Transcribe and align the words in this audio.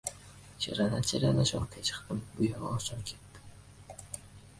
Chirana-chirana 0.63 1.43
shoxga 1.49 1.83
chiqdim. 1.89 2.21
U 2.39 2.47
yog‘i 2.47 2.65
oson 2.71 3.05
ketdi. 3.11 4.25